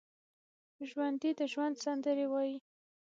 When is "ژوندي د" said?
0.89-1.41